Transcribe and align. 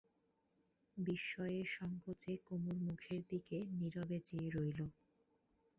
বিস্ময়ে 0.97 1.61
সংকোচে 1.75 2.33
কুমুর 2.45 2.77
মুখের 2.87 3.21
দিকে 3.29 3.57
নীরবে 3.77 4.17
চেয়ে 4.25 4.49
রইল। 4.49 4.79